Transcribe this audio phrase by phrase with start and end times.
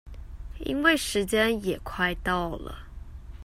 [0.65, 2.87] 因為時間也快到了